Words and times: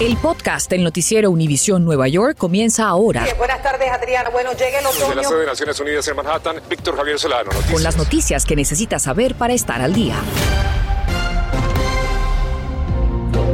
El 0.00 0.16
podcast 0.16 0.68
del 0.70 0.82
noticiero 0.82 1.30
Univisión 1.30 1.84
Nueva 1.84 2.08
York 2.08 2.36
comienza 2.36 2.88
ahora. 2.88 3.24
buenas 3.38 3.62
tardes, 3.62 3.88
Adriana. 3.90 4.30
Bueno, 4.30 4.50
llega 4.52 4.80
el 4.80 4.86
otoño. 4.86 5.06
Desde 5.06 5.14
la 5.14 5.24
sede 5.24 5.40
de 5.40 5.46
Naciones 5.46 5.80
Unidas 5.80 6.08
en 6.08 6.16
Manhattan, 6.16 6.56
Víctor 6.68 6.96
Javier 6.96 7.18
Solano. 7.18 7.44
Noticias. 7.44 7.72
Con 7.72 7.82
las 7.82 7.96
noticias 7.96 8.44
que 8.44 8.56
necesitas 8.56 9.02
saber 9.02 9.34
para 9.36 9.54
estar 9.54 9.80
al 9.80 9.92
día. 9.92 10.16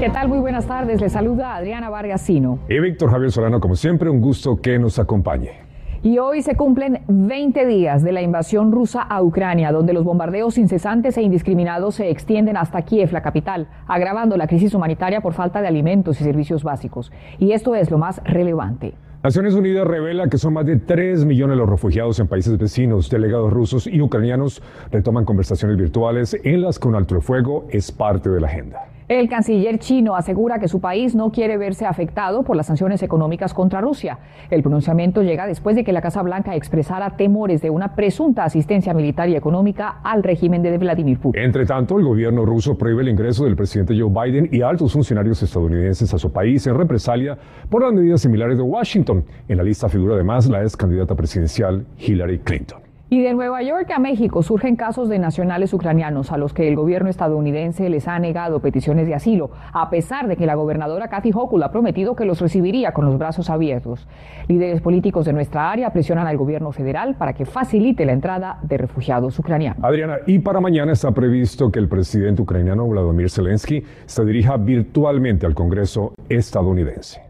¿Qué 0.00 0.08
tal? 0.10 0.28
Muy 0.28 0.38
buenas 0.38 0.66
tardes. 0.66 1.00
Le 1.00 1.10
saluda 1.10 1.54
Adriana 1.56 1.90
Vargasino. 1.90 2.60
Y 2.68 2.78
Víctor 2.78 3.10
Javier 3.10 3.30
Solano, 3.30 3.60
como 3.60 3.76
siempre, 3.76 4.08
un 4.08 4.20
gusto 4.20 4.60
que 4.60 4.78
nos 4.78 4.98
acompañe. 4.98 5.67
Y 6.02 6.18
hoy 6.18 6.42
se 6.42 6.54
cumplen 6.54 7.00
20 7.08 7.66
días 7.66 8.04
de 8.04 8.12
la 8.12 8.22
invasión 8.22 8.70
rusa 8.70 9.02
a 9.02 9.20
Ucrania, 9.20 9.72
donde 9.72 9.92
los 9.92 10.04
bombardeos 10.04 10.56
incesantes 10.56 11.18
e 11.18 11.22
indiscriminados 11.22 11.96
se 11.96 12.08
extienden 12.08 12.56
hasta 12.56 12.82
Kiev, 12.82 13.12
la 13.12 13.20
capital, 13.20 13.68
agravando 13.88 14.36
la 14.36 14.46
crisis 14.46 14.74
humanitaria 14.74 15.20
por 15.20 15.32
falta 15.32 15.60
de 15.60 15.66
alimentos 15.66 16.20
y 16.20 16.24
servicios 16.24 16.62
básicos. 16.62 17.10
Y 17.40 17.50
esto 17.50 17.74
es 17.74 17.90
lo 17.90 17.98
más 17.98 18.22
relevante. 18.24 18.94
Naciones 19.24 19.54
Unidas 19.54 19.88
revela 19.88 20.28
que 20.28 20.38
son 20.38 20.52
más 20.52 20.66
de 20.66 20.76
3 20.76 21.24
millones 21.24 21.56
los 21.56 21.68
refugiados 21.68 22.20
en 22.20 22.28
países 22.28 22.56
vecinos. 22.56 23.10
Delegados 23.10 23.52
rusos 23.52 23.88
y 23.88 24.00
ucranianos 24.00 24.62
retoman 24.92 25.24
conversaciones 25.24 25.76
virtuales 25.76 26.38
en 26.44 26.62
las 26.62 26.78
que 26.78 26.86
un 26.86 26.94
alto 26.94 27.16
el 27.16 27.22
fuego 27.22 27.66
es 27.70 27.90
parte 27.90 28.30
de 28.30 28.40
la 28.40 28.46
agenda. 28.46 28.97
El 29.08 29.26
canciller 29.30 29.78
chino 29.78 30.16
asegura 30.16 30.58
que 30.58 30.68
su 30.68 30.82
país 30.82 31.14
no 31.14 31.30
quiere 31.30 31.56
verse 31.56 31.86
afectado 31.86 32.42
por 32.42 32.56
las 32.56 32.66
sanciones 32.66 33.02
económicas 33.02 33.54
contra 33.54 33.80
Rusia. 33.80 34.18
El 34.50 34.60
pronunciamiento 34.60 35.22
llega 35.22 35.46
después 35.46 35.76
de 35.76 35.82
que 35.82 35.94
la 35.94 36.02
Casa 36.02 36.20
Blanca 36.20 36.54
expresara 36.54 37.16
temores 37.16 37.62
de 37.62 37.70
una 37.70 37.94
presunta 37.94 38.44
asistencia 38.44 38.92
militar 38.92 39.30
y 39.30 39.34
económica 39.34 40.00
al 40.04 40.22
régimen 40.22 40.62
de 40.62 40.76
Vladimir 40.76 41.18
Putin. 41.18 41.42
Entre 41.42 41.64
tanto, 41.64 41.98
el 41.98 42.04
gobierno 42.04 42.44
ruso 42.44 42.76
prohíbe 42.76 43.00
el 43.00 43.08
ingreso 43.08 43.46
del 43.46 43.56
presidente 43.56 43.98
Joe 43.98 44.10
Biden 44.10 44.50
y 44.52 44.60
altos 44.60 44.92
funcionarios 44.92 45.42
estadounidenses 45.42 46.12
a 46.12 46.18
su 46.18 46.30
país 46.30 46.66
en 46.66 46.76
represalia 46.76 47.38
por 47.70 47.82
las 47.82 47.94
medidas 47.94 48.20
similares 48.20 48.58
de 48.58 48.62
Washington. 48.62 49.24
En 49.48 49.56
la 49.56 49.62
lista 49.62 49.88
figura 49.88 50.16
además 50.16 50.46
la 50.50 50.60
ex 50.60 50.76
candidata 50.76 51.14
presidencial 51.14 51.86
Hillary 51.98 52.40
Clinton. 52.40 52.87
Y 53.10 53.22
de 53.22 53.32
Nueva 53.32 53.62
York 53.62 53.90
a 53.90 53.98
México 53.98 54.42
surgen 54.42 54.76
casos 54.76 55.08
de 55.08 55.18
nacionales 55.18 55.72
ucranianos 55.72 56.30
a 56.30 56.36
los 56.36 56.52
que 56.52 56.68
el 56.68 56.76
gobierno 56.76 57.08
estadounidense 57.08 57.88
les 57.88 58.06
ha 58.06 58.18
negado 58.18 58.60
peticiones 58.60 59.06
de 59.06 59.14
asilo, 59.14 59.50
a 59.72 59.88
pesar 59.88 60.28
de 60.28 60.36
que 60.36 60.44
la 60.44 60.56
gobernadora 60.56 61.08
Kathy 61.08 61.30
Hochul 61.32 61.62
ha 61.62 61.70
prometido 61.70 62.14
que 62.14 62.26
los 62.26 62.38
recibiría 62.38 62.92
con 62.92 63.06
los 63.06 63.16
brazos 63.16 63.48
abiertos. 63.48 64.06
Líderes 64.46 64.82
políticos 64.82 65.24
de 65.24 65.32
nuestra 65.32 65.70
área 65.70 65.90
presionan 65.90 66.26
al 66.26 66.36
gobierno 66.36 66.70
federal 66.70 67.14
para 67.14 67.32
que 67.32 67.46
facilite 67.46 68.04
la 68.04 68.12
entrada 68.12 68.58
de 68.62 68.76
refugiados 68.76 69.38
ucranianos. 69.38 69.82
Adriana, 69.82 70.18
y 70.26 70.40
para 70.40 70.60
mañana 70.60 70.92
está 70.92 71.10
previsto 71.12 71.72
que 71.72 71.78
el 71.78 71.88
presidente 71.88 72.42
ucraniano 72.42 72.86
Vladimir 72.86 73.30
Zelensky 73.30 73.84
se 74.04 74.24
dirija 74.26 74.58
virtualmente 74.58 75.46
al 75.46 75.54
Congreso 75.54 76.12
estadounidense. 76.28 77.22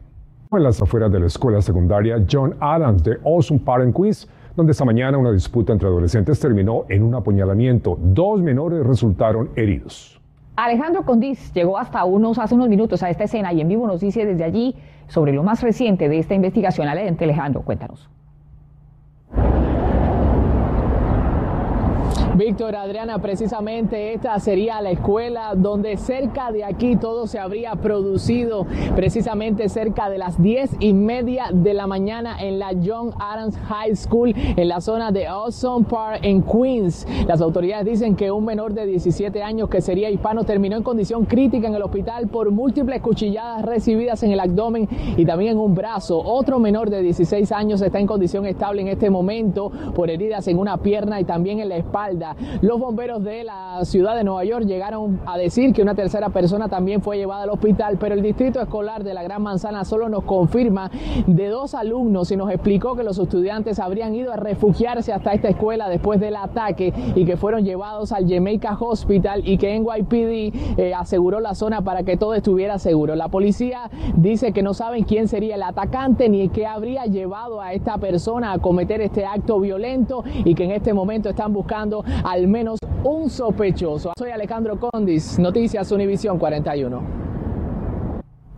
En 0.50 0.62
las 0.64 0.82
afueras 0.82 1.12
de 1.12 1.20
la 1.20 1.26
escuela 1.26 1.62
secundaria 1.62 2.24
John 2.28 2.56
Adams 2.58 3.04
de 3.04 3.18
Awesome 3.24 3.60
Parent 3.60 3.94
Quiz, 3.94 4.26
donde 4.58 4.72
esta 4.72 4.84
mañana 4.84 5.16
una 5.16 5.30
disputa 5.30 5.72
entre 5.72 5.86
adolescentes 5.86 6.40
terminó 6.40 6.84
en 6.88 7.04
un 7.04 7.14
apuñalamiento. 7.14 7.96
Dos 8.02 8.42
menores 8.42 8.84
resultaron 8.84 9.50
heridos. 9.54 10.20
Alejandro 10.56 11.04
Condiz 11.04 11.52
llegó 11.52 11.78
hasta 11.78 12.04
unos, 12.04 12.40
hace 12.40 12.56
unos 12.56 12.68
minutos 12.68 13.04
a 13.04 13.08
esta 13.08 13.22
escena 13.22 13.52
y 13.52 13.60
en 13.60 13.68
vivo 13.68 13.86
nos 13.86 14.00
dice 14.00 14.26
desde 14.26 14.42
allí 14.42 14.74
sobre 15.06 15.32
lo 15.32 15.44
más 15.44 15.62
reciente 15.62 16.08
de 16.08 16.18
esta 16.18 16.34
investigación. 16.34 16.88
Alejandro, 16.88 17.62
cuéntanos. 17.62 18.10
Víctor 22.38 22.76
Adriana, 22.76 23.18
precisamente 23.18 24.14
esta 24.14 24.38
sería 24.38 24.80
la 24.80 24.92
escuela 24.92 25.54
donde 25.56 25.96
cerca 25.96 26.52
de 26.52 26.62
aquí 26.62 26.94
todo 26.94 27.26
se 27.26 27.40
habría 27.40 27.72
producido, 27.74 28.64
precisamente 28.94 29.68
cerca 29.68 30.08
de 30.08 30.18
las 30.18 30.40
diez 30.40 30.70
y 30.78 30.92
media 30.92 31.46
de 31.52 31.74
la 31.74 31.88
mañana 31.88 32.40
en 32.40 32.60
la 32.60 32.70
John 32.80 33.10
Adams 33.18 33.58
High 33.66 33.96
School 33.96 34.34
en 34.36 34.68
la 34.68 34.80
zona 34.80 35.10
de 35.10 35.26
Awesome 35.26 35.84
Park 35.86 36.20
en 36.22 36.42
Queens. 36.42 37.08
Las 37.26 37.40
autoridades 37.40 37.84
dicen 37.86 38.14
que 38.14 38.30
un 38.30 38.44
menor 38.44 38.72
de 38.72 38.86
17 38.86 39.42
años 39.42 39.68
que 39.68 39.80
sería 39.80 40.08
hispano 40.08 40.44
terminó 40.44 40.76
en 40.76 40.84
condición 40.84 41.24
crítica 41.24 41.66
en 41.66 41.74
el 41.74 41.82
hospital 41.82 42.28
por 42.28 42.52
múltiples 42.52 43.02
cuchilladas 43.02 43.62
recibidas 43.64 44.22
en 44.22 44.30
el 44.30 44.38
abdomen 44.38 44.88
y 45.16 45.26
también 45.26 45.54
en 45.54 45.58
un 45.58 45.74
brazo. 45.74 46.22
Otro 46.24 46.60
menor 46.60 46.88
de 46.88 47.02
16 47.02 47.50
años 47.50 47.82
está 47.82 47.98
en 47.98 48.06
condición 48.06 48.46
estable 48.46 48.82
en 48.82 48.86
este 48.86 49.10
momento 49.10 49.72
por 49.92 50.08
heridas 50.08 50.46
en 50.46 50.60
una 50.60 50.76
pierna 50.76 51.20
y 51.20 51.24
también 51.24 51.58
en 51.58 51.68
la 51.70 51.76
espalda. 51.76 52.27
Los 52.60 52.78
bomberos 52.78 53.22
de 53.22 53.44
la 53.44 53.84
ciudad 53.84 54.16
de 54.16 54.24
Nueva 54.24 54.44
York 54.44 54.64
llegaron 54.66 55.20
a 55.26 55.36
decir 55.38 55.72
que 55.72 55.82
una 55.82 55.94
tercera 55.94 56.28
persona 56.30 56.68
también 56.68 57.02
fue 57.02 57.16
llevada 57.16 57.44
al 57.44 57.50
hospital, 57.50 57.96
pero 57.98 58.14
el 58.14 58.22
distrito 58.22 58.60
escolar 58.60 59.04
de 59.04 59.14
la 59.14 59.22
Gran 59.22 59.42
Manzana 59.42 59.84
solo 59.84 60.08
nos 60.08 60.24
confirma 60.24 60.90
de 61.26 61.48
dos 61.48 61.74
alumnos 61.74 62.30
y 62.30 62.36
nos 62.36 62.50
explicó 62.50 62.96
que 62.96 63.02
los 63.02 63.18
estudiantes 63.18 63.78
habrían 63.78 64.14
ido 64.14 64.32
a 64.32 64.36
refugiarse 64.36 65.12
hasta 65.12 65.32
esta 65.32 65.48
escuela 65.48 65.88
después 65.88 66.20
del 66.20 66.36
ataque 66.36 66.92
y 67.14 67.24
que 67.24 67.36
fueron 67.36 67.64
llevados 67.64 68.12
al 68.12 68.28
Jamaica 68.28 68.76
Hospital 68.78 69.42
y 69.46 69.58
que 69.58 69.78
NYPD 69.78 70.78
eh, 70.78 70.94
aseguró 70.94 71.40
la 71.40 71.54
zona 71.54 71.82
para 71.82 72.02
que 72.02 72.16
todo 72.16 72.34
estuviera 72.34 72.78
seguro. 72.78 73.14
La 73.16 73.28
policía 73.28 73.90
dice 74.16 74.52
que 74.52 74.62
no 74.62 74.74
saben 74.74 75.04
quién 75.04 75.28
sería 75.28 75.54
el 75.54 75.62
atacante 75.62 76.28
ni 76.28 76.48
qué 76.48 76.66
habría 76.66 77.04
llevado 77.04 77.60
a 77.60 77.72
esta 77.72 77.98
persona 77.98 78.52
a 78.52 78.58
cometer 78.58 79.00
este 79.00 79.24
acto 79.24 79.60
violento 79.60 80.24
y 80.44 80.54
que 80.54 80.64
en 80.64 80.70
este 80.72 80.92
momento 80.92 81.28
están 81.28 81.52
buscando 81.52 82.04
al 82.24 82.48
menos 82.48 82.78
un 83.04 83.30
sospechoso. 83.30 84.12
Soy 84.18 84.30
Alejandro 84.30 84.78
Condis, 84.78 85.38
Noticias 85.38 85.90
Univisión 85.92 86.38
41. 86.38 87.28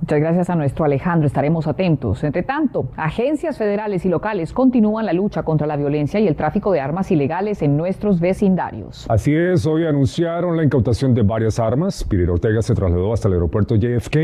Muchas 0.00 0.19
gracias 0.19 0.50
a 0.50 0.56
nuestro 0.56 0.84
Alejandro, 0.84 1.26
estaremos 1.26 1.69
atentos. 1.69 2.25
Entre 2.25 2.43
tanto, 2.43 2.88
agencias 2.97 3.59
federales 3.59 4.04
y 4.04 4.09
locales 4.09 4.53
continúan 4.53 5.06
la 5.06 5.12
lucha 5.12 5.44
contra 5.44 5.69
la 5.69 5.76
violencia 5.76 6.19
y 6.19 6.26
el 6.26 6.34
tráfico 6.34 6.72
de 6.72 6.81
armas 6.81 7.12
ilegales 7.12 7.62
en 7.62 7.76
nuestros 7.76 8.19
vecindarios. 8.19 9.06
Así 9.09 9.32
es, 9.32 9.66
hoy 9.66 9.87
anunciaron 9.87 10.56
la 10.56 10.65
incautación 10.65 11.15
de 11.15 11.22
varias 11.22 11.60
armas. 11.60 12.03
Pirir 12.03 12.28
Ortega 12.31 12.60
se 12.60 12.75
trasladó 12.75 13.12
hasta 13.12 13.28
el 13.28 13.34
aeropuerto 13.34 13.77
JFK 13.77 14.16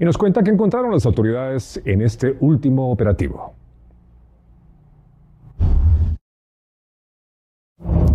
y 0.00 0.04
nos 0.04 0.18
cuenta 0.18 0.42
que 0.42 0.50
encontraron 0.50 0.90
las 0.90 1.06
autoridades 1.06 1.80
en 1.86 2.02
este 2.02 2.36
último 2.40 2.90
operativo. 2.90 3.54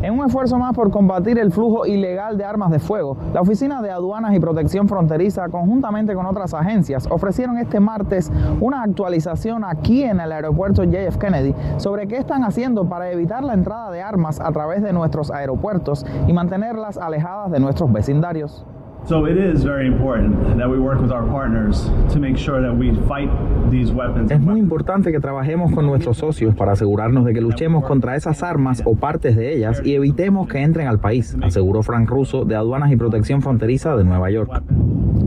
En 0.07 0.17
un 0.17 0.25
esfuerzo 0.25 0.57
más 0.57 0.73
por 0.73 0.89
combatir 0.89 1.37
el 1.37 1.51
flujo 1.51 1.85
ilegal 1.85 2.37
de 2.37 2.45
armas 2.45 2.71
de 2.71 2.79
fuego, 2.79 3.17
la 3.33 3.41
Oficina 3.41 3.81
de 3.81 3.91
Aduanas 3.91 4.33
y 4.33 4.39
Protección 4.39 4.87
Fronteriza, 4.87 5.49
conjuntamente 5.49 6.15
con 6.15 6.25
otras 6.25 6.53
agencias, 6.53 7.09
ofrecieron 7.11 7.57
este 7.57 7.81
martes 7.81 8.31
una 8.61 8.83
actualización 8.83 9.65
aquí 9.65 10.03
en 10.03 10.21
el 10.21 10.31
aeropuerto 10.31 10.85
JF 10.85 11.17
Kennedy 11.17 11.53
sobre 11.75 12.07
qué 12.07 12.15
están 12.15 12.45
haciendo 12.45 12.87
para 12.87 13.11
evitar 13.11 13.43
la 13.43 13.53
entrada 13.53 13.91
de 13.91 14.01
armas 14.01 14.39
a 14.39 14.49
través 14.53 14.81
de 14.81 14.93
nuestros 14.93 15.29
aeropuertos 15.29 16.05
y 16.25 16.31
mantenerlas 16.31 16.97
alejadas 16.97 17.51
de 17.51 17.59
nuestros 17.59 17.91
vecindarios. 17.91 18.65
So 19.07 19.25
it 19.25 19.37
is 19.37 19.63
very 19.63 19.87
important 19.87 20.57
that 20.57 20.69
we 20.69 20.77
work 20.79 20.99
with 20.99 21.13
our 21.13 21.25
partners 21.25 21.89
to 22.11 22.19
make 22.19 22.37
sure 22.37 22.61
that 22.61 22.75
we 22.75 22.91
fight 23.07 23.29
these 23.71 23.89
weapons. 23.89 24.29
Es 24.29 24.41
muy 24.41 24.59
importante 24.59 25.13
que 25.13 25.21
trabajemos 25.21 25.71
con 25.71 25.85
nuestros 25.85 26.17
socios 26.17 26.53
para 26.55 26.73
asegurarnos 26.73 27.23
de 27.23 27.33
que 27.33 27.39
luchemos 27.39 27.85
contra 27.85 28.17
esas 28.17 28.43
armas 28.43 28.83
o 28.83 28.95
partes 28.95 29.37
de 29.37 29.53
ellas 29.53 29.81
y 29.81 29.95
evitemos 29.95 30.49
que 30.49 30.61
entren 30.61 30.87
al 30.87 30.99
país, 30.99 31.37
aseguró 31.41 31.83
Frank 31.83 32.09
Russo 32.09 32.43
de 32.43 32.57
Aduanas 32.57 32.91
y 32.91 32.97
Protección 32.97 33.41
Fronteriza 33.41 33.95
de 33.95 34.03
Nueva 34.03 34.29
York. 34.29 34.61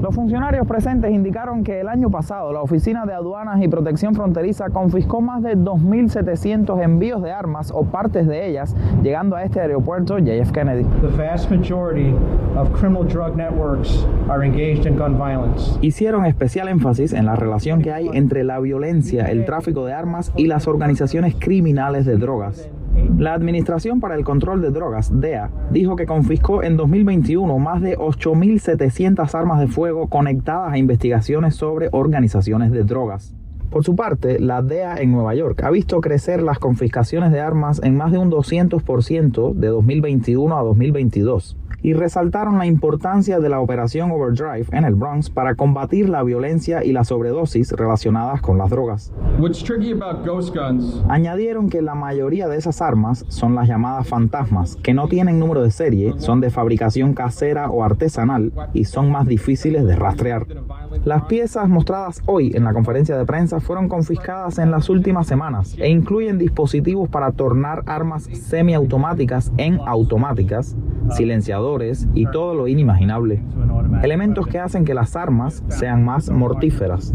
Los 0.01 0.15
funcionarios 0.15 0.67
presentes 0.67 1.11
indicaron 1.11 1.63
que 1.63 1.81
el 1.81 1.89
año 1.89 2.11
pasado 2.11 2.55
la 2.55 2.63
Oficina 2.63 3.05
de 3.05 3.13
Aduanas 3.13 3.63
y 3.63 3.69
Protección 3.69 4.15
Fronteriza 4.15 4.71
confiscó 4.71 5.21
más 5.21 5.43
de 5.43 5.59
2.700 5.59 6.83
envíos 6.83 7.23
de 7.23 7.33
armas 7.33 7.71
o 7.71 7.85
partes 7.85 8.27
de 8.27 8.49
ellas, 8.49 8.75
llegando 9.03 9.37
a 9.37 9.45
este 9.45 9.61
aeropuerto 9.61 10.19
JF 10.19 10.53
Kennedy. 10.53 10.85
The 11.03 11.09
vast 11.09 11.51
majority 11.51 12.15
of 12.57 12.73
criminal 12.73 13.07
drug 13.07 13.37
networks 13.37 14.07
are 14.31 14.43
engaged 14.43 14.87
in 14.87 14.97
gun 14.97 15.19
violence. 15.19 15.79
Hicieron 15.83 16.25
especial 16.25 16.69
énfasis 16.69 17.13
en 17.13 17.27
la 17.27 17.37
relación 17.37 17.83
que 17.83 17.93
hay 17.93 18.09
entre 18.15 18.43
la 18.43 18.59
violencia, 18.59 19.27
el 19.27 19.45
tráfico 19.45 19.85
de 19.85 19.93
armas 19.93 20.33
y 20.35 20.47
las 20.47 20.67
organizaciones 20.67 21.35
criminales 21.39 22.07
de 22.07 22.17
drogas. 22.17 22.71
La 23.19 23.35
Administración 23.35 24.01
para 24.01 24.15
el 24.15 24.25
Control 24.25 24.63
de 24.63 24.71
Drogas, 24.71 25.21
DEA, 25.21 25.51
dijo 25.71 25.97
que 25.97 26.07
confiscó 26.07 26.63
en 26.63 26.77
2021 26.77 27.59
más 27.59 27.83
de 27.83 27.97
8.700 27.99 29.35
armas 29.35 29.61
de 29.61 29.69
fuego 29.69 30.09
conectadas 30.09 30.73
a 30.73 30.79
investigaciones 30.79 31.55
sobre 31.55 31.89
organizaciones 31.93 32.71
de 32.73 32.85
drogas. 32.85 33.35
Por 33.71 33.85
su 33.85 33.95
parte, 33.95 34.41
la 34.41 34.63
DEA 34.63 34.97
en 34.97 35.13
Nueva 35.13 35.35
York 35.35 35.63
ha 35.63 35.71
visto 35.71 36.01
crecer 36.01 36.43
las 36.43 36.59
confiscaciones 36.59 37.31
de 37.31 37.41
armas 37.41 37.81
en 37.85 37.97
más 37.97 38.11
de 38.11 38.19
un 38.19 38.31
200% 38.31 39.55
de 39.55 39.69
2021 39.69 40.59
a 40.59 40.63
2022. 40.63 41.57
Y 41.83 41.95
resaltaron 41.95 42.59
la 42.59 42.67
importancia 42.67 43.41
de 43.41 43.49
la 43.49 43.61
operación 43.61 44.11
Overdrive 44.11 44.67
en 44.73 44.85
el 44.85 44.95
Bronx 44.95 45.31
para 45.31 45.55
combatir 45.55 46.09
la 46.09 46.23
violencia 46.23 46.85
y 46.85 46.93
la 46.93 47.05
sobredosis 47.05 47.73
relacionadas 47.73 48.41
con 48.41 48.59
las 48.59 48.71
drogas. 48.71 49.13
Añadieron 51.09 51.69
que 51.69 51.83
la 51.83 51.95
mayoría 51.95 52.49
de 52.49 52.57
esas 52.57 52.83
armas 52.83 53.25
son 53.29 53.55
las 53.55 53.69
llamadas 53.69 54.07
fantasmas, 54.09 54.77
que 54.77 54.95
no 54.95 55.09
tienen 55.09 55.39
número 55.39 55.63
de 55.63 55.71
serie, 55.71 56.15
son 56.19 56.41
de 56.41 56.51
fabricación 56.51 57.15
casera 57.15 57.71
o 57.71 57.83
artesanal 57.83 58.53
y 58.73 58.85
son 58.85 59.11
más 59.11 59.27
difíciles 59.27 59.85
de 59.87 59.97
rastrear. 59.97 60.47
Las 61.05 61.25
piezas 61.25 61.69
mostradas 61.69 62.23
hoy 62.27 62.53
en 62.55 62.65
la 62.65 62.73
conferencia 62.73 63.17
de 63.17 63.25
prensa 63.25 63.61
fueron 63.61 63.89
confiscadas 63.89 64.59
en 64.59 64.71
las 64.71 64.89
últimas 64.89 65.27
semanas 65.27 65.77
e 65.79 65.89
incluyen 65.89 66.39
dispositivos 66.39 67.09
para 67.09 67.33
tornar 67.33 67.83
armas 67.87 68.25
semiautomáticas 68.25 69.53
en 69.57 69.81
automáticas, 69.87 70.77
silenciadores 71.11 72.09
y 72.15 72.27
todo 72.27 72.55
lo 72.55 72.69
inimaginable. 72.69 73.43
Elementos 74.03 74.47
que 74.47 74.59
hacen 74.59 74.85
que 74.85 74.95
las 74.95 75.17
armas 75.17 75.63
sean 75.69 76.05
más 76.05 76.31
mortíferas. 76.31 77.13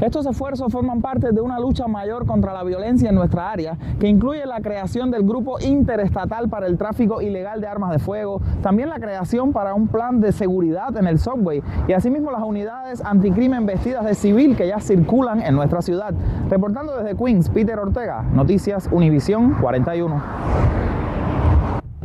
Estos 0.00 0.26
esfuerzos 0.26 0.72
forman 0.72 1.00
parte 1.00 1.32
de 1.32 1.40
una 1.40 1.58
lucha 1.58 1.86
mayor 1.88 2.26
contra 2.26 2.52
la 2.52 2.64
violencia 2.64 3.08
en 3.08 3.14
nuestra 3.14 3.50
área, 3.50 3.78
que 3.98 4.08
incluye 4.08 4.44
la 4.46 4.60
creación 4.60 5.10
del 5.10 5.22
Grupo 5.22 5.58
Interestatal 5.60 6.48
para 6.48 6.66
el 6.66 6.76
Tráfico 6.76 7.22
Ilegal 7.22 7.60
de 7.60 7.66
Armas 7.66 7.92
de 7.92 7.98
Fuego, 7.98 8.40
también 8.62 8.88
la 8.88 8.98
creación 8.98 9.52
para 9.52 9.74
un 9.74 9.88
plan 9.88 10.20
de 10.20 10.32
seguridad 10.32 10.96
en 10.96 11.06
el 11.06 11.18
subway 11.18 11.62
y 11.86 11.92
asimismo 11.92 12.30
las 12.30 12.42
unidades 12.42 13.02
anticrimen 13.04 13.66
vestidas 13.66 14.04
de 14.04 14.14
civil 14.14 14.56
que 14.56 14.68
ya 14.68 14.80
circulan 14.80 15.40
en 15.42 15.54
nuestra 15.54 15.82
ciudad. 15.82 16.14
Reportando 16.50 16.96
desde 16.96 17.16
Queens, 17.16 17.48
Peter 17.48 17.78
Ortega, 17.78 18.22
Noticias 18.34 18.88
Univisión 18.92 19.54
41. 19.60 21.07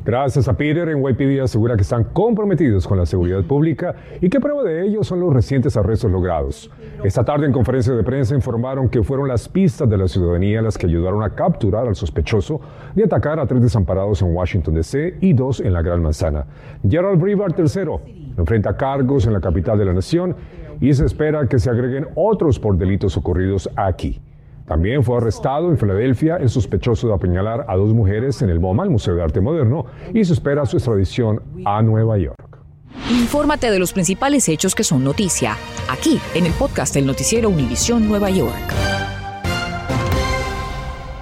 Gracias 0.05 0.49
a 0.49 0.53
Peter, 0.57 0.89
en 0.89 1.01
YPD 1.01 1.41
asegura 1.41 1.77
que 1.77 1.83
están 1.83 2.03
comprometidos 2.03 2.85
con 2.85 2.97
la 2.97 3.05
seguridad 3.05 3.41
pública 3.43 3.95
y 4.19 4.29
que 4.29 4.41
prueba 4.41 4.61
de 4.61 4.85
ello 4.85 5.01
son 5.01 5.21
los 5.21 5.33
recientes 5.33 5.77
arrestos 5.77 6.11
logrados. 6.11 6.69
Esta 7.05 7.23
tarde 7.23 7.45
en 7.45 7.53
conferencia 7.53 7.93
de 7.93 8.03
prensa 8.03 8.35
informaron 8.35 8.89
que 8.89 9.01
fueron 9.01 9.29
las 9.29 9.47
pistas 9.47 9.89
de 9.89 9.97
la 9.97 10.09
ciudadanía 10.09 10.61
las 10.61 10.77
que 10.77 10.87
ayudaron 10.87 11.23
a 11.23 11.29
capturar 11.29 11.87
al 11.87 11.95
sospechoso 11.95 12.59
de 12.93 13.05
atacar 13.05 13.39
a 13.39 13.47
tres 13.47 13.61
desamparados 13.61 14.21
en 14.21 14.35
Washington 14.35 14.73
DC 14.73 15.19
y 15.21 15.31
dos 15.31 15.61
en 15.61 15.71
la 15.71 15.81
Gran 15.81 16.01
Manzana. 16.01 16.47
Gerald 16.85 17.21
Brevard 17.21 17.53
III 17.57 18.33
enfrenta 18.37 18.75
cargos 18.75 19.25
en 19.25 19.31
la 19.31 19.39
capital 19.39 19.77
de 19.77 19.85
la 19.85 19.93
nación 19.93 20.35
y 20.81 20.93
se 20.93 21.05
espera 21.05 21.47
que 21.47 21.59
se 21.59 21.69
agreguen 21.69 22.07
otros 22.15 22.59
por 22.59 22.77
delitos 22.77 23.15
ocurridos 23.15 23.69
aquí. 23.77 24.19
También 24.65 25.03
fue 25.03 25.17
arrestado 25.17 25.69
en 25.69 25.77
Filadelfia 25.77 26.37
el 26.37 26.49
sospechoso 26.49 27.07
de 27.07 27.13
apuñalar 27.13 27.65
a 27.67 27.75
dos 27.75 27.93
mujeres 27.93 28.41
en 28.41 28.49
el 28.49 28.59
MoMA, 28.59 28.83
el 28.83 28.89
Museo 28.89 29.15
de 29.15 29.23
Arte 29.23 29.41
Moderno, 29.41 29.85
y 30.13 30.23
se 30.23 30.33
espera 30.33 30.65
su 30.65 30.77
extradición 30.77 31.41
a 31.65 31.81
Nueva 31.81 32.17
York. 32.17 32.59
Infórmate 33.11 33.69
de 33.69 33.79
los 33.79 33.91
principales 33.91 34.47
hechos 34.47 34.75
que 34.75 34.83
son 34.83 35.03
noticia, 35.03 35.57
aquí 35.89 36.19
en 36.33 36.45
el 36.45 36.53
podcast 36.53 36.93
del 36.93 37.05
noticiero 37.05 37.49
Univisión 37.49 38.07
Nueva 38.07 38.29
York. 38.29 38.53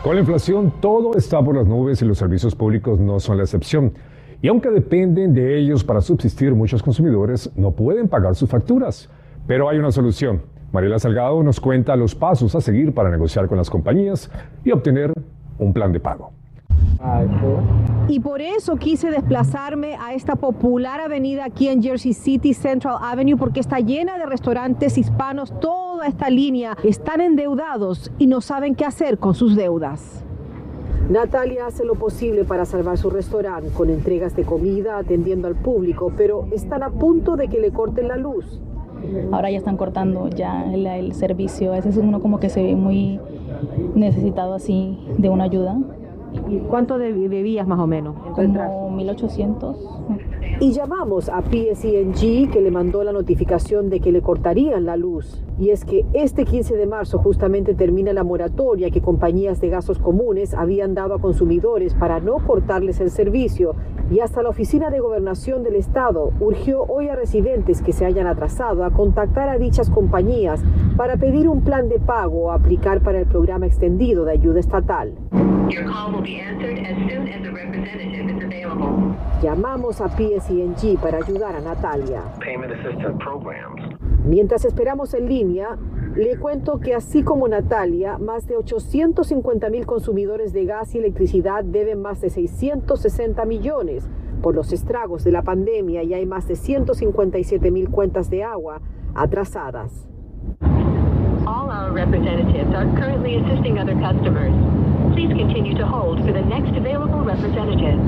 Con 0.04 0.16
la 0.16 0.22
inflación 0.22 0.74
todo 0.80 1.16
está 1.16 1.44
por 1.44 1.56
las 1.56 1.68
nubes 1.68 2.02
y 2.02 2.06
los 2.06 2.18
servicios 2.18 2.56
públicos 2.56 3.00
no 3.00 3.20
son 3.20 3.38
la 3.38 3.44
excepción. 3.44 3.94
Y 4.42 4.48
aunque 4.48 4.70
dependen 4.70 5.34
de 5.34 5.58
ellos 5.60 5.84
para 5.84 6.02
subsistir, 6.02 6.54
muchos 6.56 6.82
consumidores 6.82 7.52
no 7.56 7.72
pueden 7.72 8.08
pagar 8.08 8.36
sus 8.36 8.50
facturas. 8.50 9.10
Pero 9.46 9.70
hay 9.70 9.78
una 9.78 9.92
solución. 9.92 10.42
Mariela 10.72 11.00
Salgado 11.00 11.44
nos 11.44 11.60
cuenta 11.60 11.96
los 11.96 12.16
pasos 12.16 12.56
a 12.56 12.62
seguir 12.62 12.94
para 12.94 13.10
negociar 13.10 13.48
con 13.48 13.58
las 13.58 13.70
compañías 13.70 14.32
y 14.64 14.72
obtener 14.72 15.12
un 15.60 15.74
plan 15.74 15.92
de 15.92 16.00
pago. 16.00 16.32
Y 18.08 18.20
por 18.20 18.42
eso 18.42 18.76
quise 18.76 19.10
desplazarme 19.10 19.96
a 20.00 20.14
esta 20.14 20.36
popular 20.36 21.02
avenida 21.02 21.46
aquí 21.46 21.68
en 21.68 21.82
Jersey 21.82 22.14
City, 22.14 22.54
Central 22.54 22.98
Avenue, 23.02 23.38
porque 23.38 23.60
está 23.60 23.80
llena 23.80 24.18
de 24.18 24.26
restaurantes 24.26 24.98
hispanos. 24.98 25.54
Toda 25.60 26.08
esta 26.08 26.30
línea 26.30 26.78
están 26.84 27.22
endeudados 27.22 28.12
y 28.18 28.28
no 28.28 28.40
saben 28.40 28.76
qué 28.76 28.86
hacer 28.86 29.18
con 29.18 29.34
sus 29.34 29.56
deudas. 29.56 30.24
Natalia 31.10 31.66
hace 31.66 31.84
lo 31.84 31.96
posible 31.96 32.46
para 32.46 32.66
salvar 32.66 32.98
su 32.98 33.10
restaurante 33.10 33.70
con 33.72 33.90
entregas 33.90 34.36
de 34.36 34.46
comida, 34.46 34.98
atendiendo 34.98 35.48
al 35.48 35.56
público, 35.56 36.14
pero 36.16 36.48
están 36.52 36.84
a 36.84 36.92
punto 36.92 37.36
de 37.36 37.50
que 37.50 37.60
le 37.60 37.72
corten 37.72 38.08
la 38.08 38.16
luz. 38.16 38.62
Ahora 39.32 39.52
ya 39.52 39.58
están 39.58 39.78
cortando 39.78 40.30
ya 40.30 40.72
el, 40.74 41.14
servicio. 41.14 41.74
A 41.74 41.76
veces 41.76 41.98
uno 41.98 42.20
como 42.22 42.40
que 42.40 42.50
se 42.50 42.64
ve 42.64 42.76
muy 42.76 43.20
necesitado 43.96 44.54
así 44.54 44.98
de 45.18 45.30
una 45.30 45.46
ayuda. 45.46 45.78
¿Cuánto 46.70 46.98
debías 46.98 47.68
más 47.68 47.80
o 47.80 47.88
menos? 47.88 48.16
Como 48.36 48.90
1800. 48.92 49.78
Y 50.62 50.74
llamamos 50.74 51.28
a 51.28 51.42
PSENG 51.42 52.52
que 52.52 52.62
le 52.62 52.70
mandó 52.70 53.04
la 53.04 53.12
notificación 53.12 53.90
de 53.90 54.00
que 54.00 54.12
le 54.12 54.22
cortarían 54.22 54.86
la 54.86 54.96
luz. 54.96 55.44
Y 55.60 55.72
es 55.72 55.86
que 55.86 56.06
este 56.14 56.46
15 56.46 56.76
de 56.76 56.86
marzo 56.86 57.18
justamente 57.18 57.74
termina 57.74 58.14
la 58.14 58.24
moratoria 58.24 58.92
que 58.92 59.02
compañías 59.02 59.60
de 59.60 59.70
gasos 59.70 59.98
comunes 59.98 60.54
habían 60.54 60.94
dado 60.94 61.16
a 61.16 61.20
consumidores 61.20 61.96
para 61.96 62.20
no 62.20 62.38
cortarles 62.46 63.02
el 63.02 63.10
servicio 63.10 63.76
y 64.12 64.20
hasta 64.20 64.44
la 64.44 64.50
Oficina 64.50 64.90
de 64.90 65.00
Gobernación 65.00 65.64
del 65.64 65.76
Estado 65.76 66.34
urgió 66.42 66.84
hoy 66.84 67.08
a 67.08 67.16
residentes 67.16 67.82
que 67.82 67.94
se 67.94 68.06
hayan 68.06 68.28
atrasado 68.28 68.84
a 68.84 68.92
contactar 68.92 69.48
a 69.48 69.58
dichas 69.58 69.90
compañías 69.90 70.62
para 70.98 71.16
pedir 71.16 71.48
un 71.48 71.64
plan 71.64 71.88
de 71.88 71.98
pago 71.98 72.44
o 72.44 72.52
aplicar 72.52 73.02
para 73.02 73.20
el 73.20 73.26
programa 73.26 73.66
extendido 73.66 74.26
de 74.26 74.34
ayuda 74.34 74.60
estatal. 74.60 75.16
Llamamos 79.42 80.02
a 80.02 80.10
PSENG 80.10 81.00
para 81.02 81.18
ayudar 81.18 81.56
a 81.56 81.62
Natalia. 81.62 82.22
Mientras 84.26 84.66
esperamos 84.66 85.14
en 85.14 85.30
línea, 85.30 85.78
le 86.16 86.38
cuento 86.38 86.80
que 86.80 86.94
así 86.94 87.24
como 87.24 87.48
Natalia, 87.48 88.18
más 88.18 88.46
de 88.46 88.58
850 88.58 89.70
mil 89.70 89.86
consumidores 89.86 90.52
de 90.52 90.66
gas 90.66 90.94
y 90.94 90.98
electricidad 90.98 91.64
deben 91.64 92.02
más 92.02 92.20
de 92.20 92.30
660 92.30 93.46
millones 93.46 94.10
por 94.42 94.54
los 94.54 94.74
estragos 94.74 95.24
de 95.24 95.32
la 95.32 95.44
pandemia 95.44 96.04
y 96.04 96.14
hay 96.14 96.26
más 96.26 96.48
de 96.48 96.56
157 96.56 97.72
mil 97.72 97.90
cuentas 97.90 98.30
de 98.30 98.44
agua 98.44 98.82
atrasadas. 99.16 100.08
All 101.48 101.70
our 101.70 101.92
representatives 101.94 102.74
are 102.76 102.86
currently 103.00 103.38
assisting 103.38 103.80
other 103.80 103.96
customers. 103.96 104.54
Please 105.14 105.34
continue 105.34 105.76
to 105.76 105.86
hold 105.86 106.20
for 106.26 106.32
the 106.32 106.42
next 106.42 106.76
available 106.78 107.22
representative. 107.24 108.00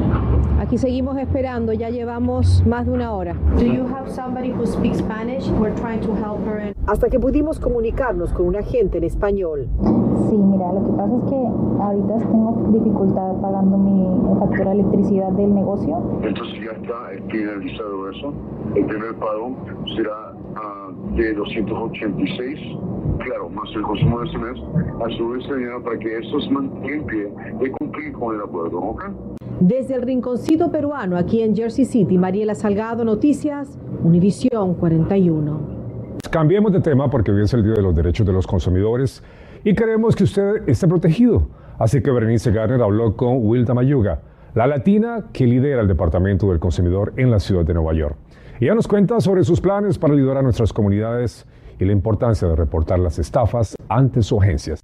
Aquí 0.59 0.77
seguimos 0.77 1.17
esperando, 1.17 1.73
ya 1.73 1.89
llevamos 1.89 2.65
más 2.65 2.85
de 2.85 2.91
una 2.91 3.11
hora. 3.11 3.35
Do 3.57 3.65
you 3.65 3.85
have 3.87 4.09
somebody 4.09 4.51
who 4.51 4.65
speaks 4.65 4.99
Spanish? 4.99 5.47
We're 5.59 5.75
trying 5.75 5.99
to 6.01 6.13
help 6.15 6.45
her. 6.45 6.59
In... 6.59 6.73
Hasta 6.87 7.09
que 7.09 7.19
pudimos 7.19 7.59
comunicarnos 7.59 8.31
con 8.31 8.47
un 8.47 8.55
agente 8.55 8.99
en 8.99 9.03
español. 9.03 9.67
Sí, 10.29 10.37
mira, 10.37 10.71
lo 10.71 10.85
que 10.85 10.91
pasa 10.93 11.15
es 11.17 11.23
que 11.29 11.47
ahorita 11.83 12.17
tengo 12.31 12.69
dificultad 12.71 13.41
pagando 13.41 13.77
mi 13.77 14.39
factura 14.39 14.69
de 14.71 14.79
electricidad 14.79 15.31
del 15.33 15.53
negocio. 15.53 16.01
Entonces 16.23 16.55
ya 16.63 16.71
está 16.71 17.29
finalizado 17.29 18.09
eso. 18.09 18.33
El 18.75 18.85
primer 18.85 19.15
pago 19.15 19.55
será 19.95 20.32
uh, 20.55 21.15
de 21.15 21.33
286 21.33 22.59
claro, 23.19 23.49
más 23.49 23.69
el 23.75 23.81
consumo 23.81 24.19
de 24.19 24.25
este 24.25 24.37
mes, 24.37 24.59
a 25.05 25.17
su 25.17 25.29
vez 25.29 25.43
para 25.83 25.97
que 25.99 26.17
eso 26.17 26.39
se 26.39 26.49
mantenga 26.49 26.93
en 26.93 27.05
pie 27.05 27.33
y 27.61 27.69
cumplir 27.71 28.13
con 28.13 28.35
el 28.35 28.41
acuerdo, 28.41 28.79
¿ok? 28.79 29.03
Desde 29.59 29.95
el 29.95 30.01
rinconcito 30.01 30.71
peruano, 30.71 31.17
aquí 31.17 31.41
en 31.41 31.55
Jersey 31.55 31.85
City, 31.85 32.17
Mariela 32.17 32.55
Salgado, 32.55 33.05
Noticias, 33.05 33.77
Univisión 34.03 34.75
41. 34.75 35.73
Cambiemos 36.31 36.73
de 36.73 36.81
tema 36.81 37.09
porque 37.09 37.31
hoy 37.31 37.43
es 37.43 37.53
el 37.53 37.63
Día 37.63 37.73
de 37.73 37.81
los 37.81 37.95
Derechos 37.95 38.25
de 38.25 38.33
los 38.33 38.47
Consumidores 38.47 39.23
y 39.63 39.75
queremos 39.75 40.15
que 40.15 40.23
usted 40.23 40.67
esté 40.67 40.87
protegido. 40.87 41.47
Así 41.77 42.01
que 42.01 42.11
Berenice 42.11 42.51
Garner 42.51 42.81
habló 42.81 43.15
con 43.15 43.45
Wilda 43.47 43.73
Mayuga, 43.73 44.21
la 44.53 44.67
latina 44.67 45.25
que 45.31 45.45
lidera 45.45 45.81
el 45.81 45.87
Departamento 45.87 46.47
del 46.49 46.59
Consumidor 46.59 47.13
en 47.17 47.31
la 47.31 47.39
ciudad 47.39 47.63
de 47.63 47.73
Nueva 47.73 47.93
York. 47.93 48.15
Ella 48.59 48.75
nos 48.75 48.87
cuenta 48.87 49.19
sobre 49.19 49.43
sus 49.43 49.59
planes 49.59 49.97
para 49.97 50.13
ayudar 50.13 50.37
a 50.37 50.41
nuestras 50.41 50.71
comunidades 50.71 51.45
y 51.79 51.85
la 51.85 51.91
importancia 51.91 52.47
de 52.47 52.55
reportar 52.55 52.99
las 52.99 53.17
estafas 53.17 53.75
ante 53.89 54.21
sus 54.21 54.41
agencias. 54.41 54.79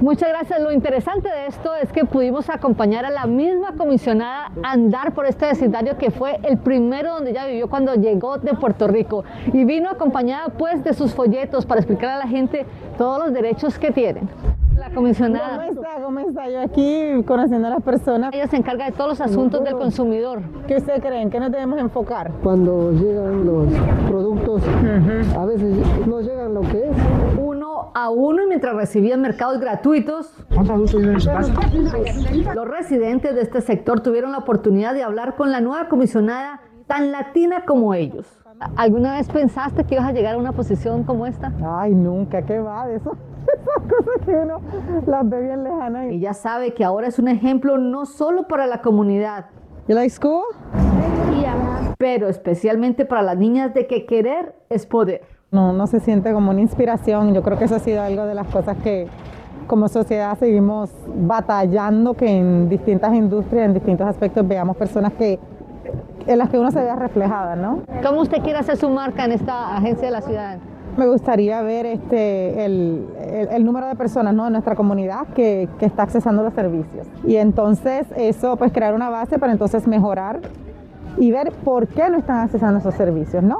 Muchas 0.00 0.28
gracias. 0.28 0.60
Lo 0.60 0.72
interesante 0.72 1.28
de 1.28 1.46
esto 1.46 1.74
es 1.74 1.90
que 1.90 2.04
pudimos 2.04 2.50
acompañar 2.50 3.06
a 3.06 3.10
la 3.10 3.26
misma 3.26 3.72
comisionada 3.76 4.52
a 4.62 4.72
andar 4.72 5.14
por 5.14 5.24
este 5.26 5.46
vecindario 5.46 5.96
que 5.96 6.10
fue 6.10 6.38
el 6.42 6.58
primero 6.58 7.14
donde 7.14 7.30
ella 7.30 7.46
vivió 7.46 7.68
cuando 7.68 7.94
llegó 7.94 8.36
de 8.36 8.52
Puerto 8.54 8.88
Rico 8.88 9.24
y 9.52 9.64
vino 9.64 9.88
acompañada 9.88 10.50
pues 10.50 10.84
de 10.84 10.92
sus 10.92 11.14
folletos 11.14 11.64
para 11.64 11.80
explicar 11.80 12.10
a 12.10 12.18
la 12.18 12.28
gente 12.28 12.66
todos 12.98 13.18
los 13.24 13.32
derechos 13.32 13.78
que 13.78 13.90
tienen 13.90 14.28
la 14.76 14.90
comisionada. 14.90 15.56
¿Cómo 15.56 15.80
está? 15.80 16.02
¿Cómo 16.02 16.20
está? 16.20 16.50
Yo 16.50 16.60
aquí 16.60 17.22
conociendo 17.26 17.66
a 17.68 17.70
las 17.70 17.82
personas. 17.82 18.32
Ella 18.34 18.46
se 18.46 18.56
encarga 18.56 18.86
de 18.86 18.92
todos 18.92 19.10
los 19.10 19.20
asuntos 19.20 19.64
del 19.64 19.74
consumidor. 19.74 20.42
¿Qué 20.66 20.76
ustedes 20.76 21.00
creen? 21.00 21.30
¿Qué 21.30 21.40
nos 21.40 21.50
debemos 21.50 21.78
enfocar? 21.78 22.30
Cuando 22.42 22.92
llegan 22.92 23.46
los 23.46 23.65
a 27.96 28.10
uno 28.10 28.42
y 28.42 28.46
mientras 28.46 28.76
recibían 28.76 29.22
mercados 29.22 29.58
gratuitos. 29.58 30.30
Los 32.54 32.68
residentes 32.68 33.34
de 33.34 33.40
este 33.40 33.62
sector 33.62 34.00
tuvieron 34.00 34.32
la 34.32 34.38
oportunidad 34.38 34.92
de 34.92 35.02
hablar 35.02 35.34
con 35.34 35.50
la 35.50 35.62
nueva 35.62 35.88
comisionada 35.88 36.60
tan 36.86 37.10
latina 37.10 37.64
como 37.64 37.94
ellos. 37.94 38.26
¿Alguna 38.76 39.14
vez 39.14 39.28
pensaste 39.30 39.84
que 39.84 39.94
ibas 39.94 40.06
a 40.08 40.12
llegar 40.12 40.34
a 40.34 40.38
una 40.38 40.52
posición 40.52 41.04
como 41.04 41.26
esta? 41.26 41.54
Ay, 41.64 41.94
nunca, 41.94 42.42
¿qué 42.42 42.58
va 42.58 42.86
de 42.86 42.96
eso? 42.96 43.16
Esas 43.46 43.90
cosas 43.90 44.26
que 44.26 44.32
uno 44.32 44.60
las 45.06 45.30
ve 45.30 45.40
bien 45.40 45.64
lejanas. 45.64 46.06
Ella 46.08 46.34
sabe 46.34 46.74
que 46.74 46.84
ahora 46.84 47.06
es 47.06 47.18
un 47.18 47.28
ejemplo 47.28 47.78
no 47.78 48.04
solo 48.04 48.46
para 48.46 48.66
la 48.66 48.82
comunidad. 48.82 49.46
¿You 49.88 49.94
like 49.94 50.10
school? 50.10 50.44
Pero 51.96 52.28
especialmente 52.28 53.06
para 53.06 53.22
las 53.22 53.38
niñas 53.38 53.72
de 53.72 53.86
que 53.86 54.04
querer 54.04 54.54
es 54.68 54.84
poder. 54.84 55.35
No, 55.50 55.72
no 55.72 55.86
se 55.86 56.00
siente 56.00 56.32
como 56.32 56.50
una 56.50 56.60
inspiración. 56.60 57.34
Yo 57.34 57.42
creo 57.42 57.58
que 57.58 57.64
eso 57.64 57.76
ha 57.76 57.80
sido 57.80 58.02
algo 58.02 58.26
de 58.26 58.34
las 58.34 58.46
cosas 58.48 58.76
que 58.78 59.06
como 59.66 59.88
sociedad 59.88 60.38
seguimos 60.38 60.90
batallando, 61.06 62.14
que 62.14 62.28
en 62.28 62.68
distintas 62.68 63.14
industrias, 63.14 63.66
en 63.66 63.74
distintos 63.74 64.06
aspectos 64.06 64.46
veamos 64.46 64.76
personas 64.76 65.12
que 65.14 65.38
en 66.26 66.38
las 66.38 66.50
que 66.50 66.58
uno 66.58 66.70
se 66.70 66.80
vea 66.80 66.96
reflejada, 66.96 67.54
¿no? 67.56 67.82
¿Cómo 68.02 68.22
usted 68.22 68.42
quiere 68.42 68.58
hacer 68.58 68.76
su 68.76 68.90
marca 68.90 69.24
en 69.24 69.32
esta 69.32 69.76
agencia 69.76 70.06
de 70.06 70.12
la 70.12 70.20
ciudad? 70.20 70.58
Me 70.96 71.06
gustaría 71.06 71.62
ver 71.62 71.86
este, 71.86 72.64
el, 72.64 73.06
el, 73.50 73.64
número 73.64 73.86
de 73.86 73.94
personas 73.96 74.34
¿no? 74.34 74.44
de 74.44 74.50
nuestra 74.50 74.74
comunidad 74.74 75.26
que, 75.34 75.68
que, 75.78 75.86
está 75.86 76.04
accesando 76.04 76.42
los 76.42 76.54
servicios. 76.54 77.06
Y 77.26 77.36
entonces 77.36 78.06
eso, 78.16 78.56
pues 78.56 78.72
crear 78.72 78.94
una 78.94 79.10
base 79.10 79.38
para 79.38 79.52
entonces 79.52 79.86
mejorar 79.86 80.40
y 81.18 81.30
ver 81.30 81.52
por 81.52 81.86
qué 81.86 82.08
no 82.08 82.16
están 82.16 82.38
accesando 82.38 82.78
esos 82.78 82.94
servicios, 82.94 83.42
¿no? 83.42 83.58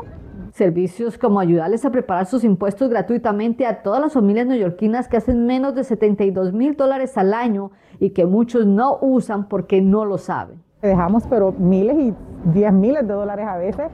Servicios 0.56 1.18
como 1.18 1.38
ayudarles 1.38 1.84
a 1.84 1.90
preparar 1.90 2.24
sus 2.24 2.42
impuestos 2.42 2.88
gratuitamente 2.88 3.66
a 3.66 3.82
todas 3.82 4.00
las 4.00 4.14
familias 4.14 4.46
neoyorquinas 4.46 5.06
que 5.06 5.18
hacen 5.18 5.44
menos 5.44 5.74
de 5.74 5.84
72 5.84 6.54
mil 6.54 6.74
dólares 6.74 7.18
al 7.18 7.34
año 7.34 7.72
y 8.00 8.10
que 8.10 8.24
muchos 8.24 8.64
no 8.64 8.96
usan 9.02 9.50
porque 9.50 9.82
no 9.82 10.06
lo 10.06 10.16
saben. 10.16 10.62
Dejamos 10.80 11.24
pero 11.28 11.52
miles 11.52 11.98
y 11.98 12.14
diez 12.54 12.72
miles 12.72 13.06
de 13.06 13.12
dólares 13.12 13.46
a 13.46 13.58
veces 13.58 13.90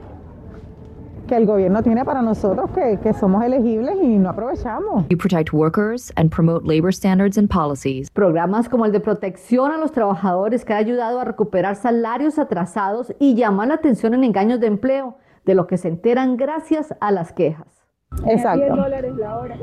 que 1.27 1.35
el 1.35 1.45
gobierno 1.45 1.83
tiene 1.83 2.05
para 2.05 2.21
nosotros 2.21 2.69
que, 2.71 2.97
que, 3.03 3.11
somos 3.11 3.43
elegibles 3.43 3.97
y 4.01 4.17
no 4.17 4.29
aprovechamos. 4.29 5.05
You 5.09 5.17
protect 5.17 5.51
workers 5.51 6.13
and 6.15 6.29
promote 6.33 6.65
labor 6.65 6.93
standards 6.93 7.37
and 7.37 7.49
policies. 7.49 8.09
Programas 8.09 8.69
como 8.69 8.85
el 8.85 8.93
de 8.93 9.01
protección 9.01 9.73
a 9.73 9.77
los 9.77 9.91
trabajadores 9.91 10.63
que 10.63 10.71
ha 10.71 10.77
ayudado 10.77 11.19
a 11.19 11.25
recuperar 11.25 11.75
salarios 11.75 12.39
atrasados 12.39 13.13
y 13.19 13.35
llamar 13.35 13.67
la 13.67 13.73
atención 13.73 14.13
en 14.13 14.23
engaños 14.23 14.61
de 14.61 14.67
empleo, 14.67 15.17
de 15.45 15.55
lo 15.55 15.67
que 15.67 15.77
se 15.77 15.87
enteran 15.87 16.37
gracias 16.37 16.95
a 16.99 17.11
las 17.11 17.33
quejas. 17.33 17.83
Exacto. 18.27 18.65
10 18.65 18.75
dólares 18.75 19.15
la 19.15 19.39
hora. 19.39 19.57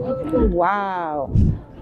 Wow. 0.50 1.34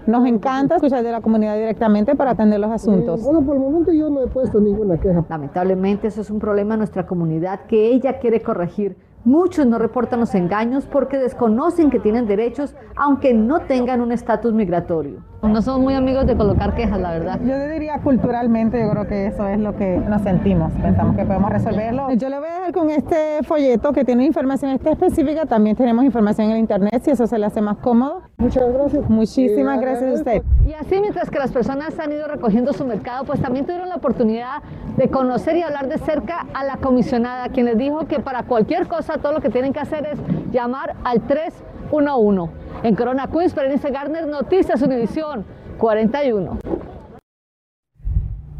Nos 0.07 0.25
encanta 0.25 0.75
escuchar 0.75 1.03
de 1.03 1.11
la 1.11 1.21
comunidad 1.21 1.55
directamente 1.55 2.15
para 2.15 2.31
atender 2.31 2.59
los 2.59 2.71
asuntos. 2.71 3.23
bueno, 3.23 3.41
por 3.41 3.55
el 3.55 3.61
momento 3.61 3.91
yo 3.91 4.09
no 4.09 4.21
he 4.21 4.27
puesto 4.27 4.59
ninguna 4.59 4.97
queja. 4.97 5.23
Lamentablemente 5.29 6.07
eso 6.07 6.21
es 6.21 6.29
un 6.29 6.39
problema 6.39 6.75
en 6.75 6.79
nuestra 6.79 7.05
comunidad 7.05 7.65
que 7.67 7.87
ella 7.87 8.19
quiere 8.19 8.41
corregir 8.41 8.97
Muchos 9.25 9.65
no 9.65 9.77
reportan 9.79 10.21
los 10.21 10.33
engaños 10.33 10.85
porque 10.85 11.17
desconocen 11.17 11.89
que 11.89 11.99
tienen 11.99 12.25
derechos 12.25 12.73
aunque 12.95 13.33
no 13.33 13.59
tengan 13.59 13.99
un 13.99 14.13
estatus 14.13 14.53
migratorio. 14.53 15.19
No 15.41 15.61
somos 15.61 15.81
muy 15.81 15.93
amigos 15.93 16.27
de 16.27 16.35
colocar 16.35 16.75
quejas, 16.75 16.99
la 16.99 17.11
verdad. 17.11 17.39
Yo 17.45 17.57
diría 17.69 17.99
culturalmente, 17.99 18.81
yo 18.81 18.89
creo 18.91 19.07
que 19.07 19.27
eso 19.27 19.47
es 19.47 19.57
lo 19.57 19.75
que 19.75 19.97
nos 19.97 20.21
sentimos. 20.21 20.73
Pensamos 20.73 21.15
que 21.15 21.23
podemos 21.23 21.49
resolverlo. 21.49 22.11
Yo 22.11 22.27
le 22.27 22.39
voy 22.39 22.49
a 22.49 22.53
dejar 22.55 22.73
con 22.73 22.89
este 22.89 23.41
folleto 23.43 23.93
que 23.93 24.03
tiene 24.03 24.25
información 24.25 24.71
específica. 24.71 25.45
También 25.45 25.77
tenemos 25.77 26.03
información 26.03 26.47
en 26.47 26.53
el 26.53 26.59
internet 26.59 27.01
si 27.03 27.11
eso 27.11 27.25
se 27.25 27.39
le 27.39 27.45
hace 27.45 27.61
más 27.61 27.77
cómodo. 27.77 28.23
Muchas 28.37 28.71
gracias. 28.73 29.09
Muchísimas 29.09 29.79
gracias 29.79 30.11
a 30.11 30.13
usted. 30.13 30.43
Y 30.67 30.73
así 30.73 30.99
mientras 30.99 31.29
que 31.29 31.39
las 31.39 31.51
personas 31.51 31.97
han 31.99 32.11
ido 32.11 32.27
recogiendo 32.27 32.73
su 32.73 32.85
mercado, 32.85 33.23
pues 33.23 33.41
también 33.41 33.65
tuvieron 33.65 33.87
la 33.87 33.95
oportunidad 33.95 34.61
de 34.97 35.09
conocer 35.09 35.55
y 35.55 35.61
hablar 35.61 35.87
de 35.87 35.97
cerca 35.99 36.47
a 36.53 36.65
la 36.65 36.77
comisionada, 36.77 37.47
quien 37.47 37.65
les 37.65 37.77
dijo 37.77 38.07
que 38.07 38.19
para 38.19 38.43
cualquier 38.43 38.87
cosa 38.87 39.08
todo 39.17 39.33
lo 39.33 39.41
que 39.41 39.49
tienen 39.49 39.73
que 39.73 39.79
hacer 39.79 40.05
es 40.05 40.19
llamar 40.51 40.95
al 41.03 41.21
311. 41.21 42.53
En 42.83 42.95
Corona 42.95 43.27
Queens, 43.27 43.55
Berenice 43.55 43.89
Garner, 43.89 44.27
Noticias 44.27 44.81
Univisión 44.81 45.45
41. 45.77 46.59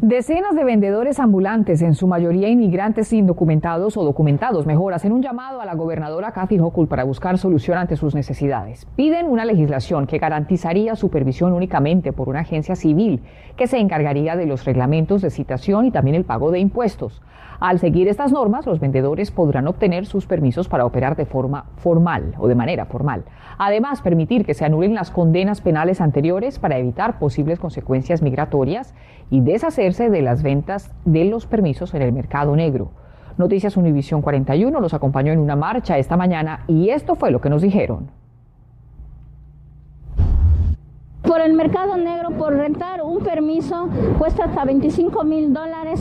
Decenas 0.02 0.54
de 0.54 0.64
vendedores 0.64 1.20
ambulantes, 1.20 1.82
en 1.82 1.94
su 1.94 2.06
mayoría 2.06 2.48
inmigrantes 2.48 3.12
indocumentados 3.12 3.98
o 3.98 4.02
documentados, 4.02 4.64
mejor, 4.64 4.94
hacen 4.94 5.12
un 5.12 5.20
llamado 5.20 5.60
a 5.60 5.66
la 5.66 5.74
gobernadora 5.74 6.32
Kathy 6.32 6.58
Hochul 6.58 6.88
para 6.88 7.04
buscar 7.04 7.36
solución 7.36 7.76
ante 7.76 7.96
sus 7.96 8.14
necesidades. 8.14 8.86
Piden 8.96 9.26
una 9.26 9.44
legislación 9.44 10.06
que 10.06 10.16
garantizaría 10.16 10.96
supervisión 10.96 11.52
únicamente 11.52 12.14
por 12.14 12.30
una 12.30 12.40
agencia 12.40 12.76
civil 12.76 13.20
que 13.56 13.66
se 13.66 13.76
encargaría 13.76 14.36
de 14.36 14.46
los 14.46 14.64
reglamentos 14.64 15.20
de 15.20 15.28
citación 15.28 15.84
y 15.84 15.90
también 15.90 16.16
el 16.16 16.24
pago 16.24 16.50
de 16.50 16.60
impuestos. 16.60 17.20
Al 17.60 17.78
seguir 17.78 18.08
estas 18.08 18.32
normas, 18.32 18.64
los 18.64 18.80
vendedores 18.80 19.30
podrán 19.30 19.68
obtener 19.68 20.06
sus 20.06 20.24
permisos 20.24 20.66
para 20.66 20.86
operar 20.86 21.14
de 21.14 21.26
forma 21.26 21.66
formal 21.76 22.34
o 22.38 22.48
de 22.48 22.54
manera 22.54 22.86
formal. 22.86 23.24
Además, 23.58 24.00
permitir 24.00 24.46
que 24.46 24.54
se 24.54 24.64
anulen 24.64 24.94
las 24.94 25.10
condenas 25.10 25.60
penales 25.60 26.00
anteriores 26.00 26.58
para 26.58 26.78
evitar 26.78 27.18
posibles 27.18 27.58
consecuencias 27.58 28.22
migratorias 28.22 28.94
y 29.28 29.42
deshacerse 29.42 30.08
de 30.08 30.22
las 30.22 30.42
ventas 30.42 30.90
de 31.04 31.26
los 31.26 31.46
permisos 31.46 31.92
en 31.92 32.00
el 32.00 32.14
mercado 32.14 32.56
negro. 32.56 32.92
Noticias 33.36 33.76
Univisión 33.76 34.22
41 34.22 34.80
los 34.80 34.94
acompañó 34.94 35.30
en 35.30 35.38
una 35.38 35.54
marcha 35.54 35.98
esta 35.98 36.16
mañana 36.16 36.64
y 36.66 36.88
esto 36.88 37.14
fue 37.14 37.30
lo 37.30 37.42
que 37.42 37.50
nos 37.50 37.60
dijeron. 37.60 38.19
Por 41.30 41.40
el 41.40 41.52
mercado 41.52 41.96
negro, 41.96 42.30
por 42.32 42.54
rentar 42.56 43.02
un 43.02 43.20
permiso, 43.20 43.88
cuesta 44.18 44.46
hasta 44.46 44.64
25 44.64 45.22
mil 45.22 45.52
dólares 45.52 46.00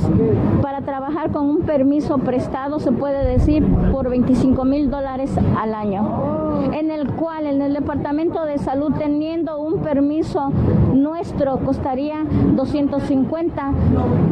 para 0.64 0.82
trabajar 0.82 1.32
con 1.32 1.46
un 1.46 1.62
permiso 1.62 2.18
prestado, 2.18 2.80
se 2.80 2.92
puede 2.92 3.24
decir, 3.24 3.64
por 3.92 4.10
25 4.10 4.66
mil 4.66 4.90
dólares 4.90 5.30
al 5.56 5.76
año. 5.76 6.72
En 6.74 6.90
el 6.90 7.12
cual 7.12 7.46
en 7.46 7.62
el 7.62 7.76
Departamento 7.76 8.44
de 8.46 8.58
Salud, 8.58 8.92
teniendo 8.98 9.60
un 9.60 9.84
permiso 9.84 10.50
nuestro, 10.96 11.60
costaría 11.60 12.26
250 12.56 13.72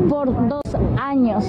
por 0.10 0.48
dos 0.48 0.64
años. 1.00 1.46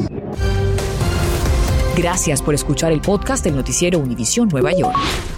Gracias 1.96 2.42
por 2.42 2.52
escuchar 2.52 2.92
el 2.92 3.00
podcast 3.00 3.42
del 3.42 3.56
noticiero 3.56 3.98
Univisión 3.98 4.50
Nueva 4.52 4.72
York. 4.72 5.37